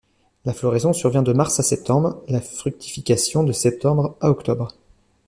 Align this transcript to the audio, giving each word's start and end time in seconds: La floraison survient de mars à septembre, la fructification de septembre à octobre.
La 0.45 0.53
floraison 0.55 0.93
survient 0.93 1.21
de 1.21 1.31
mars 1.31 1.59
à 1.59 1.63
septembre, 1.63 2.23
la 2.27 2.41
fructification 2.41 3.43
de 3.43 3.51
septembre 3.51 4.17
à 4.19 4.31
octobre. 4.31 4.69